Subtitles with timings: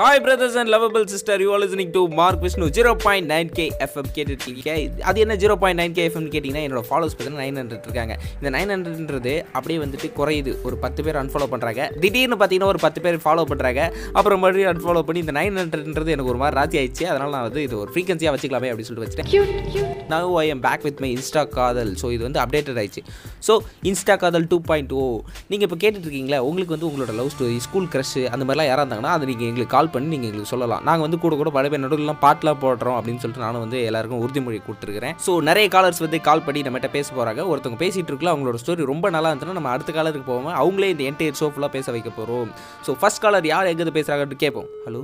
[0.00, 3.64] Hi brothers and lovable sister you are listening to Mark Vishnu zero point nine K
[3.84, 4.72] FM கேட்டுருக்கீங்க
[5.08, 8.14] அது என்ன zero point nine K FM கேட்டிங்கன்னா என்னோட follows பார்த்தீங்கன்னா nine hundred இருக்காங்க.
[8.38, 10.52] இந்த நைன் ஹண்ட்ரட்ன்றது அப்படியே வந்துட்டு குறையுது.
[10.66, 13.80] ஒரு பத்து பேர் அன்ஃபாலோ பண்ணுறாங்க திடீர்னு பார்த்தீங்கன்னா ஒரு பத்து பேர் ஃபாலோ பண்ணுறாங்க
[14.18, 17.06] அப்புறம் மறுபடியும் அன்ஃபாலோ பண்ணி இந்த நைன் ஹண்ட்ரட்ன்றது எனக்கு ஒரு மாதிரி ராசி ஆயிடுச்சு.
[17.12, 19.88] அதனால் நான் வந்து இது ஒரு ஃப்ரீக்வன்சியாக வச்சுக்கலாமே அப்படின்னு சொல்லிட்டு வச்சுட்டேன்.
[20.14, 23.04] Now I am back with my insta காதல் ஸோ இது வந்து அப்டேட்டட் ஆயிடுச்சு.
[23.48, 23.56] ஸோ
[23.92, 25.06] இன்ஸ்டா காதல் டூ பாயிண்ட் ஓ
[25.50, 29.16] நீங்கள் இப்போ கேட்டுட்டு இருக்கீங்களா உங்களுக்கு வந்து உங்களோட லவ் ஸ்டோரி ஸ்கூல் க்ரஷ் அந்த மாதிரிலாம் யாராக இருந்தாங்கன்னா
[29.18, 30.82] அது நீங்கள் எங்களுக்கு கால் பண்ணி நீங்கள் எங்களுக்கு சொல்லலாம்.
[30.88, 34.58] நாங்கள் வந்து கூட கூட பல பேர் நடுவில்லாம் பாட்டெலாம் போடுறோம் அப்படின்னு சொல்லிட்டு நானும் வந்து எல்லாருக்கும் உறுதிமொழி
[34.68, 35.14] கொடுத்துருக்கிறேன்.
[35.26, 38.36] ஸோ நிறைய காலர்ஸ் வந்து கால் பண்ணி நம்மகிட்ட பேச போகிறாங்க ஒருத்தவங்க பேசிகிட்டு இருக்கலாம்.
[38.36, 41.86] அவங்களோட ஸ்டோரி ரொம்ப நல்லா இருந்துச்சுன்னா நம்ம அடுத்த காலருக்கு போவோம் அவங்களே இந்த என்டையர் ஷோ ஃபுல்லாக பேச
[41.96, 42.52] வைக்க போகிறோம்
[42.88, 45.02] ஸோ ஃபஸ்ட் காலர் யார் எங்கேருந்து பேசுகிறாங்கன்னு கேட்போம் ஹலோ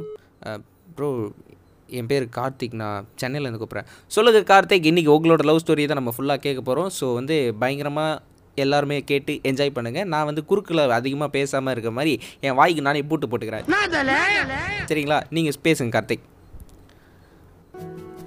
[0.98, 1.30] ப்ரோ uh,
[1.98, 2.76] என் பேர் கார்த்திக்.
[2.80, 3.88] நான் சென்னையில் இருந்து கூப்பிட்றேன்.
[4.14, 8.12] சொல்லுங்கள் கார்த்திக் இன்றைக்கி உங்களோட லவ் ஸ்டோரி தான் நம்ம ஃபுல்லாக கேட்க போகிறோம் ஸோ வந்து பயங்கரமாக
[8.54, 13.26] எல்லாருமே கேட்டு என்ஜாய் பண்ணுங்கள் நான் வந்து குறுக்கில் அதிகமாக பேசாமல் இருக்கிற மாதிரி என் வாய்க்கு நானே பூட்டு
[13.26, 13.64] போட்டுக்கிறேன்.
[14.90, 15.18] சரிங்களா?
[15.36, 16.26] நீங்கள் பேசுங்க கார்த்திக்.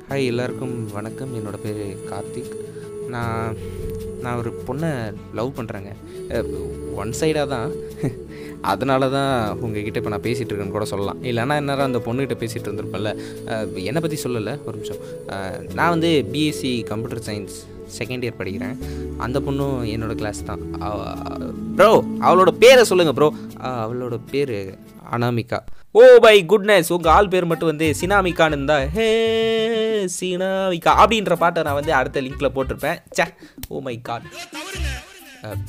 [0.09, 1.33] ஹாய் எல்லாருக்கும் வணக்கம்.
[1.37, 2.53] என்னோடய பேர் கார்த்திக்.
[3.13, 3.55] நான்
[4.23, 4.91] நான் ஒரு பொண்ணை
[5.33, 5.91] லவ் பண்ணுறேங்க
[7.01, 7.71] ஒன் சைடாக தான்.
[8.71, 9.33] அதனால தான்
[9.65, 11.21] உங்ககிட்ட இப்போ நான் பேசிகிட்டு இருக்கேன்னு கூட சொல்லலாம்.
[11.29, 13.11] இல்லைன்னா என்ன அந்த பொண்ணுகிட்ட பேசிகிட்டு இருந்திருப்பேன்ல
[13.89, 14.55] என்னை பற்றி சொல்லலை?
[14.67, 15.01] ஒரு நிமிஷம்.
[15.79, 17.57] நான் வந்து BSc computer science
[17.99, 18.77] second year படிக்கிறேன்.
[19.25, 20.61] அந்த பொண்ணும் என்னோட கிளாஸ் தான்.
[21.79, 21.91] ப்ரோ
[22.27, 23.29] அவளோட பேரை சொல்லுங்கள் ப்ரோ
[23.83, 24.57] அவளோட பேர்
[25.15, 25.59] அனாமிகா.
[25.99, 29.07] ஓ பை குட்னஸ் உங்கள் ஆள் பேர் மட்டும் வந்து சினாமிகான்னு இருந்தா ஹே
[30.17, 30.93] சினாமிகா.
[31.03, 32.99] அப்படின்ற பாட்டை நான் வந்து அடுத்த லிங்க்கில் போட்டிருப்பேன்.
[33.19, 33.27] Say
[33.69, 34.25] oh my God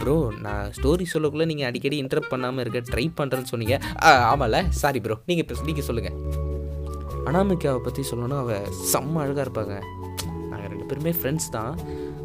[0.01, 3.77] bro நான் ஸ்டோரி சொல்லக்குள்ளே நீங்கள் அடிக்கடி இன்டரப்ட் பண்ணாமல் இருக்க ட்ரை பண்ணுறேன்னு சொன்னீங்க.
[4.07, 6.19] ஆ, ஆமாம்ல சாரி ப்ரோ நீங்கள் இப்போ நீங்கள் சொல்லுங்கள்
[7.31, 9.77] அனாமிகாவை பற்றி சொல்லணும்னா அவள் செம்ம அழகாக இருப்பாங்க.
[10.51, 11.73] நாங்கள் ரெண்டு பேருமே ஃப்ரெண்ட்ஸ் தான்.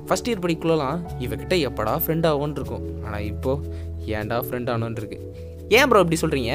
[0.08, 2.86] ஃபஸ்ட் இயர் படிக்குள்ளலாம் இவகிட்ட எப்படா ஃப்ரெண்ட் ஆகும்னு இருக்கும்.
[3.06, 3.66] ஆனால் இப்போது
[4.18, 5.20] ஏன்டா ஃப்ரெண்ட் ஆனோன்னு இருக்கு.
[5.78, 6.54] ஏன் ப்ரோ இப்படி சொல்கிறீங்க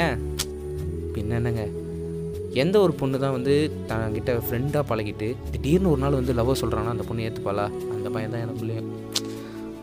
[1.16, 1.64] பின்ன என்னங்க?
[2.62, 3.54] எந்த ஒரு பொண்ணு தான் வந்து
[3.88, 7.66] தன்கிட்ட ஃப்ரெண்டாக பழகிட்டு திடீர்னு ஒரு நாள் வந்து லவ் சொல்கிறான்னா அந்த பொண்ணு ஏற்றுப்பாளா
[7.96, 8.88] அந்த பையன் தான் எனக்குள்ளேயும்.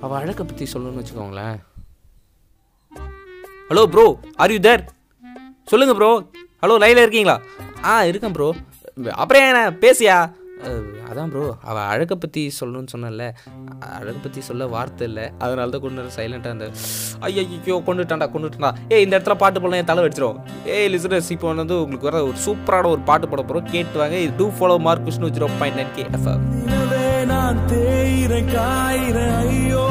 [0.04, 1.58] அவள் அழகை பற்றி சொல்லணும்னு வச்சுக்கோங்களேன்.
[3.70, 4.06] Hello bro
[4.44, 4.84] are you there
[5.72, 6.12] சொல்லுங்கள் ப்ரோ
[6.64, 7.36] ஹலோ லைனில் இருக்கீங்களா?
[7.90, 8.48] ஆ இருக்கேன் ப்ரோ
[9.22, 9.62] அப்புறம் என்ன?
[9.84, 10.18] பேசியா?
[11.12, 13.24] அதான் ப்ரோ அவள் அழகை பற்றி சொல்லணும்னு சொன்னல
[13.98, 15.26] அழகை பற்றி சொல்ல வார்த்தை இல்லை.
[15.44, 16.68] அதனால தான் கொண்டு சைலண்ட்டாக அந்த
[17.28, 18.72] ஐயோ கொண்டுட்டான்டா கொண்டுட்டான்டா.
[18.94, 20.38] ஏய் இந்த இடத்துல பாட்டு போடலாம் என் தலை வச்சிரும்
[20.76, 24.18] ஏய் லிசனர்ஸ் இப்போ வந்து உங்களுக்கு வர ஒரு சூப்பரான ஒரு பாட்டு போட போகிறோம் கேட்டு வாங்க.
[24.26, 26.46] இது to follow Mark Vishnu zero point nine K FM
[27.34, 29.36] நான் தேயிறேன் காயிறேன்.
[29.44, 29.84] ஐயோ.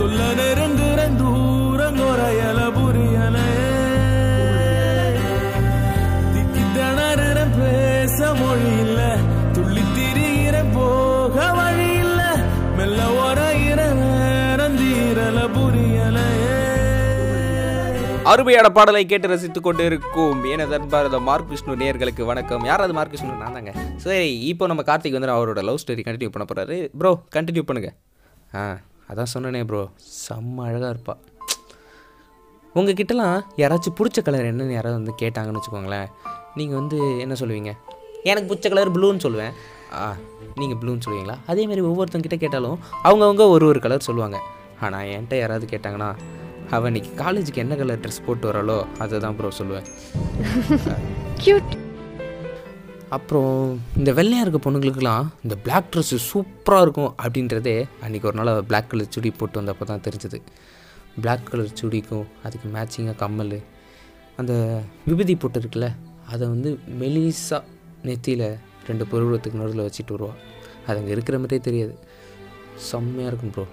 [0.00, 1.98] சொல்ல நெருங்குறேன் தூரம்
[2.74, 3.38] புரியல.
[6.34, 9.16] திக்கி திணறுற பேச மொழி இல்ல
[9.52, 12.20] துள்ளி திரிகிற போக வழி இல்ல
[12.76, 16.18] மெல்ல உரையிற நேரம் தீரல புரியல.
[18.24, 22.64] அருமையான பாடலை கேட்டு ரசித்துக் கொண்டு இருக்கும் எனது மார்க் விஷ்ணு நேயர்களுக்கு வணக்கம்.
[22.64, 23.72] யாராவது மார்க் விஷ்ணு நான் தாங்க.
[23.96, 26.88] சரி இப்போ நம்ம கார்த்திக் வந்து அவரோட லவ் ஸ்டோரி கண்டினியூ பண்ண போறாரு.
[26.98, 27.92] ப்ரோ கண்டினியூ பண்ணுங்க.
[28.54, 28.76] ஆ.
[29.10, 29.82] அதான் சொன்னனே ப்ரோ
[30.26, 31.14] செம்ம அழகாக இருப்பா.
[32.78, 36.08] உங்ககிட்டலாம் யாராச்சும் பிடிச்ச கலர் என்னென்னு யாராவது வந்து கேட்டாங்கன்னு வச்சுக்கோங்களேன்.
[36.58, 37.72] நீங்கள் வந்து என்ன சொல்லுவீங்க?
[38.30, 39.54] எனக்கு பிடிச்ச கலர் ப்ளூன்னு சொல்லுவேன்.
[40.00, 40.04] ஆ
[40.60, 41.36] நீங்கள் ப்ளூன்னு சொல்லுவீங்களா?
[41.52, 42.78] அதேமாரி ஒவ்வொருத்தங்கிட்ட கேட்டாலும்
[43.08, 44.38] அவங்கவுங்க ஒரு ஒரு கலர் சொல்லுவாங்க.
[44.86, 46.10] ஆனால் என்கிட்ட யாராவது கேட்டாங்கன்னா
[46.76, 49.86] அவள் இன்னைக்கு காலேஜுக்கு என்ன கலர் ட்ரெஸ் போட்டு வராளோ அதை தான் ப்ரோ சொல்லுவேன்
[53.16, 53.54] அப்புறம்
[53.98, 59.10] இந்த வெள்ளையாக இருக்க பொண்ணுங்களுக்குலாம் இந்த பிளாக் ட்ரெஸ்ஸு சூப்பராக இருக்கும் அப்படின்றதே அன்றைக்கி ஒரு நாள் பிளாக் கலர்
[59.14, 60.38] சுடி போட்டு வந்தப்போ தான் தெரிஞ்சது.
[61.22, 63.58] பிளாக் கலர் சுடிக்கும் அதுக்கு மேட்சிங்காக கம்மல்.
[64.40, 64.52] அந்த
[65.08, 65.88] விபூதி போட்டு இருக்குல்ல
[66.32, 66.70] அதை வந்து
[67.02, 67.62] மெலிசாக
[68.08, 68.48] நெத்தியில்
[68.88, 70.38] ரெண்டு பருவத்துக்கு நடுவில் வச்சுட்டு வருவாள்
[70.86, 71.94] அது அங்கே இருக்கிற மாதிரியே தெரியாது.
[72.90, 73.64] செம்மையாக இருக்கும் ப்ரோ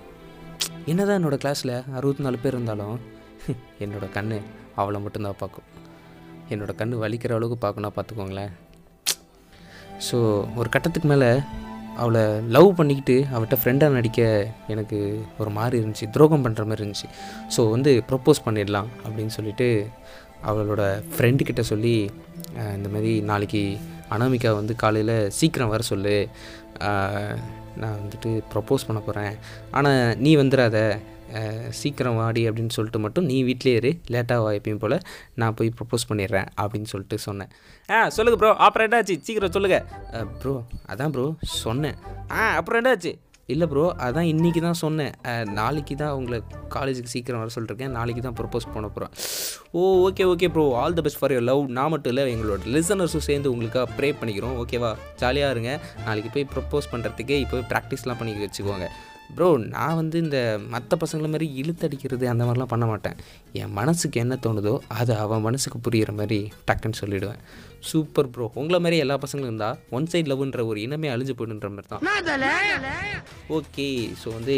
[0.92, 2.97] என்னதான் என்னோடய கிளாஸில் அறுபத்தி நாலு பேர் இருந்தாலும்
[3.84, 4.38] என்னோடய கண்ணு
[4.81, 5.68] அவளை மட்டும்தான் பார்க்கும்.
[6.53, 8.53] என்னோடய கண்ணு வலிக்கிற அளவுக்கு பார்க்கணும் பார்த்துக்கோங்களேன்.
[10.08, 10.17] ஸோ
[10.59, 11.29] ஒரு கட்டத்துக்கு மேலே
[12.02, 12.23] அவளை
[12.55, 14.22] லவ் பண்ணிக்கிட்டு அவட்ட ஃப்ரெண்டாக நடிக்க
[14.73, 14.97] எனக்கு
[15.41, 17.08] ஒரு மாதிரி இருந்துச்சு துரோகம் பண்ணுற மாதிரி இருந்துச்சு.
[17.55, 19.67] ஸோ வந்து ப்ரப்போஸ் பண்ணிடலாம் அப்படின்னு சொல்லிட்டு
[20.49, 20.84] அவளோட
[21.14, 21.96] ஃப்ரெண்டுக்கிட்ட சொல்லி
[22.78, 23.61] இந்த மாதிரி நாளைக்கு
[24.16, 26.17] அனாமிகா வந்து காலையில் சீக்கிரம் வர சொல்லு.
[27.82, 29.34] நான் வந்துட்டு ப்ரப்போஸ் பண்ண போகிறேன்
[29.78, 30.78] ஆனால் நீ வந்துடாத.
[31.82, 33.91] சீக்கிரம் வாடி அப்படின்னு சொல்லிட்டு மட்டும் நீ வீட்டிலே இரு.
[34.16, 34.97] லேட்டாக வா எப்பயும் போல்.
[35.41, 37.53] நான் போய் ப்ரப்போஸ் பண்ணிடுறேன் அப்படின்னு சொல்லிட்டு சொன்னேன்.
[37.90, 39.18] ஆ சொல்லுங்கள் ப்ரோ அப்புறம் என்னாச்சு?
[39.28, 40.56] சீக்கிரம் சொல்லுங்கள் ப்ரோ
[40.94, 41.26] அதான் ப்ரோ
[41.64, 41.97] சொன்னேன்.
[42.40, 43.14] ஆ அப்புறம் என்னாச்சு?
[43.53, 45.14] இல்லை ப்ரோ அதான் இன்றைக்கி தான் சொன்னேன்.
[45.59, 46.38] நாளைக்கு தான் உங்களை
[46.74, 47.94] காலேஜுக்கு சீக்கிரம் வர சொல்லிருக்கேன்.
[47.97, 49.14] நாளைக்கு தான் ப்ரப்போஸ் பண்ண போகிறேன்
[49.78, 53.28] ஓ okay okay bro all the best for your love நான் மட்டும் இல்லை எங்களோட லிசனர்ஸும்
[53.30, 54.58] சேர்ந்து உங்களுக்காக ப்ரே பண்ணிக்கிறோம்.
[54.64, 54.91] ஓகேவா
[55.22, 55.73] ஜாலியாக இருங்க.
[56.08, 58.90] நாளைக்கு போய் ப்ரப்போஸ் பண்ணுறதுக்கே இப்போ ப்ராக்டிஸ்லாம் பண்ணி வச்சுக்கோங்க.
[59.35, 60.38] ப்ரோ நான் வந்து இந்த
[60.70, 63.18] மற்ற பசங்களை மாதிரி இழுத்தடிக்கிறது அந்த மாதிரிலாம் பண்ண மாட்டேன்.
[63.53, 67.41] என் மனசுக்கு என்ன தோணுதோ அது அவன் மனசுக்கு புரிகிற மாதிரி டக்குன்னு சொல்லிவிடுவேன்
[67.79, 71.88] சூப்பர் ப்ரோ உங்களை மாதிரி எல்லா பசங்களும் இருந்தால் ஒன் சைட் லவ்ன்ற ஒரு இனமே அழிஞ்சு போயிடுன்ற மாதிரி
[71.88, 72.03] தான்.
[73.50, 73.88] ஓகே
[74.24, 74.58] ஸோ வந்து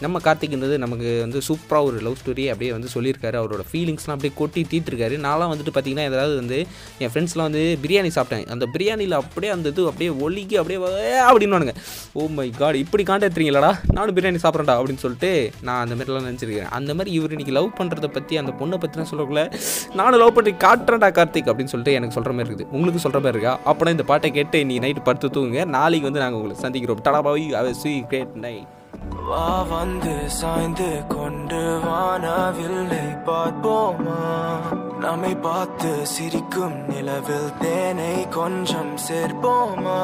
[0.00, 3.36] நம்ம கார்த்திக்ன்றது நமக்கு வந்து சூப்பராக ஒரு லவ் ஸ்டோரி அப்படியே வந்து சொல்லியிருக்காரு.
[3.42, 6.66] அவரோட ஃபீலிங்ஸ்லாம் அப்படியே கொட்டி தீட்டிருக்காரு நான்லாம் வந்துட்டு பார்த்தீங்கன்னா ஏதாவது வந்து
[6.98, 8.46] என் ஃப்ரெண்ட்ஸ்லாம் வந்து பிரியாணி சாப்பிட்டேன்.
[8.46, 11.74] அந்த பிரியாணியில் அப்படியே அந்த இது அப்படியே ஒலிக்கி அப்படியே "ஏ" அப்படின்னுவானுங்க.
[12.12, 16.70] ஓ மை காட் இப்படி காண்டாடுறீங்களாடா நானும் பிரியாணி சாப்பிட்றேன்டா அப்படின்னு சொல்லிட்டு நான் அந்த மாதிரிலாம் நினச்சிருக்கேன்.
[16.78, 19.42] அந்த மாதிரி இவர் இன்றைக்கி லவ் பண்ணுறதை பற்றி அந்த பொண்ணை பற்றிலாம் சொல்லக்குள்ள
[19.94, 22.68] நானும் லவ் பண்ணி காட்டுறேன்டா கார்த்திக் அப்படின்னு சொல்லிட்டு எனக்கு சொல்கிற மாதிரி இருக்குது.
[22.70, 23.74] உங்களுக்கு சொல்கிற மாதிரி இருக்கா?
[23.74, 25.64] அப்படின்னா இந்த பாட்டை கேட்டு நீ நைட்டு படுத்து தூங்குங்க.
[25.64, 27.04] நாளைக்கு வந்து நாங்கள் உங்களை சந்திக்கிறோம்.
[27.04, 27.70] டடாபாவி அவ
[28.08, 28.75] கிரேட் நைட்
[29.28, 34.20] வா வந்து சாய்ந்து கொண்டு வானவில்லை பார்ப்போமா?
[34.98, 40.00] நம்மை பார்த்து சிரிக்கும் நிலவில் தேனை கொஞ்சம் சேர்ப்போமா?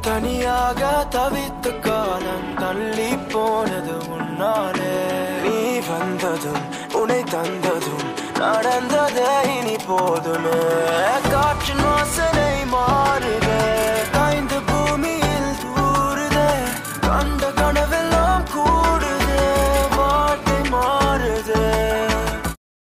[0.00, 4.96] தனியாக தவித்த காலம் தள்ளி போனது உன்னாலே.
[5.42, 8.06] நீ வந்ததும் உன்னை தந்ததும்
[8.38, 10.58] நடந்ததே இனி போதுமே.